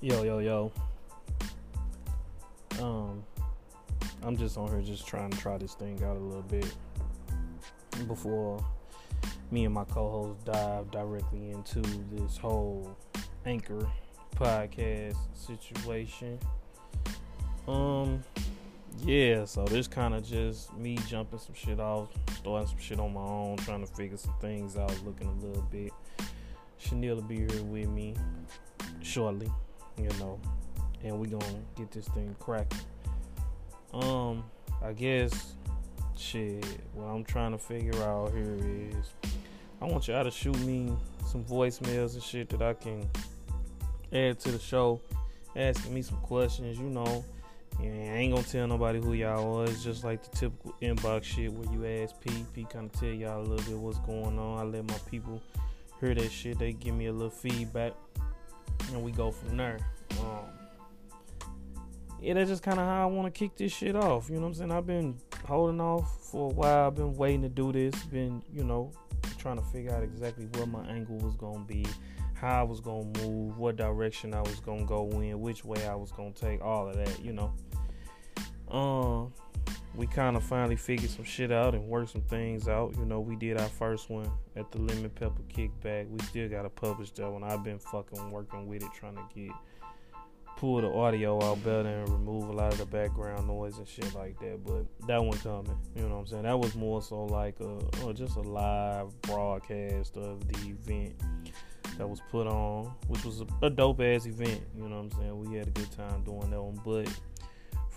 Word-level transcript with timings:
Yo, 0.00 0.22
yo, 0.22 0.38
yo. 0.38 0.70
Um, 2.80 3.24
I'm 4.22 4.36
just 4.36 4.56
on 4.56 4.68
here 4.68 4.80
just 4.80 5.08
trying 5.08 5.30
to 5.30 5.36
try 5.36 5.58
this 5.58 5.74
thing 5.74 6.00
out 6.04 6.16
a 6.16 6.20
little 6.20 6.42
bit 6.42 6.72
before 8.06 8.64
me 9.50 9.64
and 9.64 9.74
my 9.74 9.82
co-host 9.82 10.44
dive 10.44 10.88
directly 10.92 11.50
into 11.50 11.80
this 12.12 12.36
whole 12.36 12.96
anchor 13.44 13.84
podcast 14.36 15.16
situation. 15.34 16.38
Um, 17.66 18.22
yeah, 19.04 19.46
so 19.46 19.64
this 19.64 19.88
kind 19.88 20.14
of 20.14 20.24
just 20.24 20.72
me 20.76 20.96
jumping 21.08 21.40
some 21.40 21.56
shit 21.56 21.80
off, 21.80 22.08
starting 22.36 22.68
some 22.68 22.78
shit 22.78 23.00
on 23.00 23.14
my 23.14 23.20
own, 23.20 23.56
trying 23.56 23.84
to 23.84 23.92
figure 23.92 24.16
some 24.16 24.34
things 24.40 24.76
out, 24.76 24.94
looking 25.04 25.26
a 25.26 25.44
little 25.44 25.66
bit. 25.72 25.90
Chanel 26.78 27.16
will 27.16 27.22
be 27.22 27.38
here 27.38 27.64
with 27.64 27.88
me 27.88 28.14
shortly 29.02 29.50
you 29.98 30.08
know, 30.18 30.38
and 31.02 31.18
we 31.18 31.28
gonna 31.28 31.44
get 31.76 31.90
this 31.90 32.08
thing 32.08 32.34
cracking. 32.38 32.78
Um, 33.92 34.44
I 34.82 34.92
guess 34.92 35.54
shit. 36.16 36.64
What 36.94 37.04
I'm 37.06 37.24
trying 37.24 37.52
to 37.52 37.58
figure 37.58 38.00
out 38.02 38.32
here 38.32 38.58
is, 38.60 39.30
I 39.80 39.86
want 39.86 40.08
y'all 40.08 40.24
to 40.24 40.30
shoot 40.30 40.58
me 40.60 40.92
some 41.26 41.44
voicemails 41.44 42.14
and 42.14 42.22
shit 42.22 42.48
that 42.50 42.62
I 42.62 42.74
can 42.74 43.08
add 44.12 44.38
to 44.40 44.52
the 44.52 44.58
show, 44.58 45.00
asking 45.56 45.94
me 45.94 46.02
some 46.02 46.18
questions. 46.18 46.78
You 46.78 46.90
know, 46.90 47.24
and 47.80 48.10
I 48.10 48.16
ain't 48.18 48.34
gonna 48.34 48.46
tell 48.46 48.66
nobody 48.66 49.00
who 49.00 49.12
y'all 49.14 49.58
was. 49.58 49.82
Just 49.82 50.04
like 50.04 50.22
the 50.22 50.36
typical 50.36 50.74
inbox 50.82 51.24
shit 51.24 51.52
where 51.52 51.72
you 51.72 52.02
ask 52.02 52.20
P, 52.20 52.30
P 52.54 52.66
kind 52.70 52.92
of 52.92 53.00
tell 53.00 53.10
y'all 53.10 53.40
a 53.40 53.46
little 53.46 53.70
bit 53.70 53.78
what's 53.78 53.98
going 54.00 54.38
on. 54.38 54.58
I 54.58 54.62
let 54.64 54.84
my 54.84 54.98
people 55.10 55.42
hear 56.00 56.14
that 56.14 56.30
shit. 56.30 56.58
They 56.58 56.72
give 56.72 56.94
me 56.94 57.06
a 57.06 57.12
little 57.12 57.30
feedback 57.30 57.94
and 58.92 59.02
we 59.02 59.12
go 59.12 59.30
from 59.30 59.56
there. 59.56 59.78
Um, 60.20 60.46
yeah, 62.20 62.34
that's 62.34 62.50
just 62.50 62.62
kind 62.62 62.78
of 62.78 62.86
how 62.86 63.02
I 63.02 63.06
want 63.06 63.32
to 63.32 63.38
kick 63.38 63.56
this 63.56 63.72
shit 63.72 63.94
off. 63.94 64.28
You 64.28 64.36
know 64.36 64.42
what 64.42 64.48
I'm 64.48 64.54
saying? 64.54 64.72
I've 64.72 64.86
been 64.86 65.16
holding 65.46 65.80
off 65.80 66.30
for 66.30 66.50
a 66.50 66.54
while. 66.54 66.88
I've 66.88 66.96
been 66.96 67.14
waiting 67.14 67.42
to 67.42 67.48
do 67.48 67.72
this. 67.72 67.94
Been, 68.04 68.42
you 68.52 68.64
know, 68.64 68.92
trying 69.38 69.56
to 69.56 69.64
figure 69.64 69.92
out 69.92 70.02
exactly 70.02 70.46
what 70.54 70.68
my 70.68 70.84
angle 70.88 71.16
was 71.18 71.36
gonna 71.36 71.64
be, 71.64 71.86
how 72.34 72.60
I 72.60 72.62
was 72.64 72.80
gonna 72.80 73.06
move, 73.22 73.56
what 73.58 73.76
direction 73.76 74.34
I 74.34 74.40
was 74.40 74.58
gonna 74.60 74.84
go 74.84 75.08
in, 75.20 75.40
which 75.40 75.64
way 75.64 75.86
I 75.86 75.94
was 75.94 76.10
gonna 76.10 76.32
take, 76.32 76.60
all 76.60 76.88
of 76.88 76.96
that. 76.96 77.24
You 77.24 77.32
know. 77.32 77.52
Um, 78.68 79.32
we 79.98 80.06
kind 80.06 80.36
of 80.36 80.44
finally 80.44 80.76
figured 80.76 81.10
some 81.10 81.24
shit 81.24 81.50
out 81.50 81.74
and 81.74 81.84
worked 81.88 82.10
some 82.10 82.22
things 82.22 82.68
out. 82.68 82.94
You 82.96 83.04
know, 83.04 83.18
we 83.18 83.34
did 83.34 83.60
our 83.60 83.68
first 83.68 84.08
one 84.08 84.30
at 84.54 84.70
the 84.70 84.78
Lemon 84.78 85.10
Pepper 85.10 85.42
Kickback. 85.52 86.08
We 86.08 86.20
still 86.20 86.48
got 86.48 86.62
to 86.62 86.68
publish 86.68 87.10
that 87.12 87.28
one. 87.28 87.42
I've 87.42 87.64
been 87.64 87.80
fucking 87.80 88.30
working 88.30 88.68
with 88.68 88.84
it, 88.84 88.90
trying 88.94 89.16
to 89.16 89.24
get 89.34 89.50
pull 90.56 90.80
the 90.80 90.88
audio 90.88 91.42
out 91.42 91.62
better 91.64 91.88
and 91.88 92.08
remove 92.08 92.48
a 92.48 92.52
lot 92.52 92.72
of 92.72 92.78
the 92.78 92.86
background 92.86 93.48
noise 93.48 93.78
and 93.78 93.88
shit 93.88 94.14
like 94.14 94.38
that. 94.38 94.64
But 94.64 94.86
that 95.08 95.22
one 95.22 95.36
coming, 95.38 95.76
you 95.96 96.02
know 96.02 96.10
what 96.10 96.20
I'm 96.20 96.26
saying? 96.28 96.42
That 96.44 96.58
was 96.58 96.76
more 96.76 97.02
so 97.02 97.24
like 97.24 97.58
a 97.58 98.04
or 98.04 98.12
just 98.12 98.36
a 98.36 98.40
live 98.40 99.20
broadcast 99.22 100.16
of 100.16 100.46
the 100.46 100.68
event 100.68 101.14
that 101.96 102.08
was 102.08 102.20
put 102.30 102.46
on, 102.46 102.92
which 103.08 103.24
was 103.24 103.40
a, 103.40 103.46
a 103.66 103.70
dope 103.70 104.00
ass 104.00 104.26
event. 104.26 104.60
You 104.76 104.88
know 104.88 104.96
what 104.96 105.02
I'm 105.02 105.10
saying? 105.10 105.38
We 105.38 105.56
had 105.56 105.66
a 105.66 105.70
good 105.70 105.90
time 105.90 106.22
doing 106.22 106.50
that 106.50 106.62
one, 106.62 106.80
but 106.84 107.08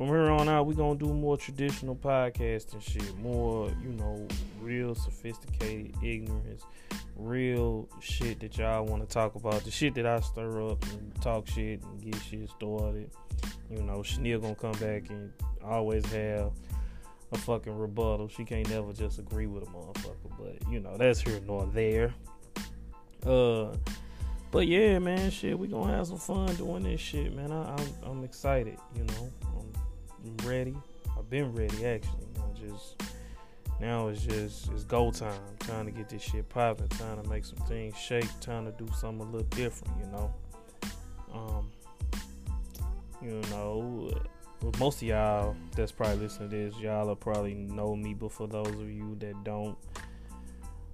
from 0.00 0.08
here 0.08 0.30
on 0.30 0.48
out, 0.48 0.66
we're 0.66 0.72
gonna 0.72 0.98
do 0.98 1.12
more 1.12 1.36
traditional 1.36 1.94
podcasting 1.94 2.80
shit, 2.80 3.18
more, 3.18 3.70
you 3.82 3.90
know, 3.90 4.26
real 4.62 4.94
sophisticated 4.94 5.94
ignorance, 6.02 6.62
real 7.16 7.86
shit 8.00 8.40
that 8.40 8.56
y'all 8.56 8.86
want 8.86 9.06
to 9.06 9.12
talk 9.12 9.34
about, 9.34 9.62
the 9.62 9.70
shit 9.70 9.94
that 9.96 10.06
I 10.06 10.20
stir 10.20 10.70
up 10.70 10.82
and 10.84 11.14
talk 11.20 11.46
shit 11.46 11.82
and 11.82 12.00
get 12.00 12.14
shit 12.22 12.48
started. 12.48 13.10
You 13.70 13.82
know, 13.82 14.02
Chanel 14.02 14.38
gonna 14.38 14.54
come 14.54 14.72
back 14.72 15.10
and 15.10 15.30
always 15.62 16.06
have 16.12 16.50
a 17.32 17.36
fucking 17.36 17.76
rebuttal. 17.76 18.28
She 18.28 18.46
can't 18.46 18.70
never 18.70 18.94
just 18.94 19.18
agree 19.18 19.48
with 19.48 19.64
a 19.64 19.66
motherfucker, 19.66 20.30
but 20.38 20.72
you 20.72 20.80
know, 20.80 20.96
that's 20.96 21.20
here 21.20 21.40
nor 21.46 21.66
there. 21.74 22.14
Uh, 23.26 23.76
but 24.50 24.66
yeah, 24.66 24.98
man, 24.98 25.30
shit, 25.30 25.58
we 25.58 25.68
gonna 25.68 25.94
have 25.94 26.06
some 26.06 26.16
fun 26.16 26.54
doing 26.54 26.84
this 26.84 27.02
shit, 27.02 27.36
man. 27.36 27.52
I, 27.52 27.74
I'm, 27.74 27.86
I'm 28.02 28.24
excited, 28.24 28.78
you 28.96 29.04
know. 29.04 29.30
I'm 30.24 30.48
ready. 30.48 30.74
I've 31.18 31.28
been 31.30 31.52
ready 31.54 31.86
actually. 31.86 32.26
I 32.36 32.58
just 32.58 33.02
now 33.80 34.08
it's 34.08 34.22
just 34.22 34.70
it's 34.72 34.84
go 34.84 35.10
time. 35.10 35.40
Trying 35.60 35.86
to 35.86 35.90
get 35.92 36.08
this 36.08 36.22
shit 36.22 36.48
popping. 36.48 36.88
Trying 36.88 37.22
to 37.22 37.28
make 37.28 37.44
some 37.44 37.58
things 37.66 37.96
shake. 37.96 38.28
Trying 38.40 38.66
to 38.66 38.72
do 38.72 38.86
something 38.98 39.26
a 39.26 39.30
little 39.30 39.48
different. 39.48 39.94
You 39.98 40.06
know. 40.12 40.34
Um. 41.32 41.70
You 43.22 43.40
know. 43.50 44.10
Most 44.78 45.00
of 45.00 45.08
y'all 45.08 45.56
that's 45.74 45.90
probably 45.90 46.16
listening 46.16 46.50
to 46.50 46.56
this, 46.56 46.78
y'all 46.78 47.14
probably 47.16 47.54
know 47.54 47.96
me. 47.96 48.12
But 48.12 48.30
for 48.30 48.46
those 48.46 48.68
of 48.68 48.90
you 48.90 49.16
that 49.20 49.42
don't, 49.42 49.76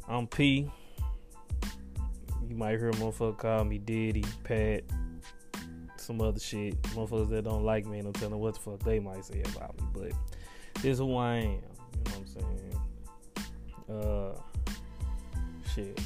I'm 0.09 0.29
P. 0.29 0.71
You 2.49 2.55
might 2.55 2.79
hear 2.79 2.91
a 2.91 2.93
motherfucker 2.93 3.37
call 3.37 3.65
me 3.65 3.79
Diddy, 3.79 4.25
Pat, 4.45 4.85
some 6.07 6.21
other 6.21 6.41
shit. 6.41 6.81
Motherfuckers 6.83 7.31
that 7.31 7.45
don't 7.45 7.65
like 7.65 7.85
me, 7.85 7.99
and 7.99 8.07
I'm 8.07 8.13
telling 8.15 8.39
what 8.39 8.55
the 8.55 8.61
fuck 8.61 8.81
they 8.85 9.01
might 9.01 9.25
say 9.25 9.43
about 9.55 9.77
me. 9.81 9.87
But 9.93 10.13
this 10.75 10.85
is 10.85 10.99
who 10.99 11.17
I 11.17 11.35
am. 11.37 11.43
You 11.43 11.51
know 11.51 11.61
what 12.05 12.19
I'm 12.19 12.27
saying? 12.27 12.77
Uh, 13.91 14.33
shit. 15.75 16.01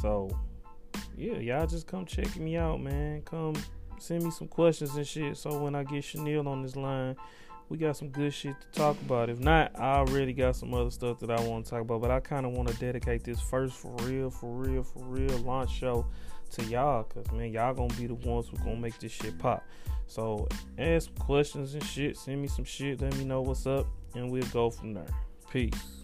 So, 0.00 0.36
yeah, 1.16 1.38
y'all 1.38 1.66
just 1.66 1.86
come 1.86 2.04
check 2.04 2.36
me 2.36 2.56
out, 2.56 2.80
man. 2.80 3.22
Come 3.22 3.54
send 3.98 4.24
me 4.24 4.30
some 4.30 4.48
questions 4.48 4.96
and 4.96 5.06
shit. 5.06 5.36
So 5.36 5.58
when 5.58 5.74
I 5.76 5.84
get 5.84 6.02
Chanel 6.02 6.48
on 6.48 6.62
this 6.62 6.74
line, 6.74 7.16
we 7.68 7.78
got 7.78 7.96
some 7.96 8.08
good 8.08 8.34
shit 8.34 8.54
to 8.60 8.78
talk 8.78 9.00
about. 9.02 9.30
If 9.30 9.38
not, 9.38 9.78
I 9.78 9.98
already 9.98 10.32
got 10.32 10.56
some 10.56 10.74
other 10.74 10.90
stuff 10.90 11.20
that 11.20 11.30
I 11.30 11.40
want 11.46 11.64
to 11.64 11.70
talk 11.70 11.82
about. 11.82 12.02
But 12.02 12.10
I 12.10 12.20
kind 12.20 12.44
of 12.44 12.52
want 12.52 12.68
to 12.68 12.74
dedicate 12.74 13.22
this 13.24 13.40
first 13.40 13.74
for 13.74 13.94
real, 14.02 14.30
for 14.30 14.50
real, 14.50 14.82
for 14.82 15.04
real 15.04 15.38
launch 15.38 15.72
show 15.72 16.06
to 16.52 16.64
y'all 16.64 17.04
because 17.04 17.30
man 17.32 17.52
y'all 17.52 17.74
gonna 17.74 17.92
be 17.94 18.06
the 18.06 18.14
ones 18.14 18.48
who 18.48 18.56
gonna 18.58 18.76
make 18.76 18.98
this 18.98 19.12
shit 19.12 19.38
pop. 19.38 19.64
So 20.06 20.46
ask 20.78 21.14
questions 21.18 21.74
and 21.74 21.84
shit. 21.84 22.16
Send 22.16 22.42
me 22.42 22.48
some 22.48 22.64
shit. 22.64 23.00
Let 23.00 23.16
me 23.16 23.24
know 23.24 23.40
what's 23.40 23.66
up 23.66 23.86
and 24.14 24.30
we'll 24.30 24.44
go 24.46 24.70
from 24.70 24.94
there. 24.94 25.06
Peace 25.50 26.02